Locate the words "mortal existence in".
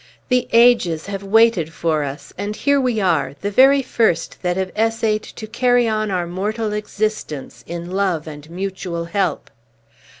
6.25-7.91